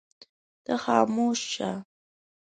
ته 0.63 0.73
خاموش 0.83 1.39
شه. 1.53 1.71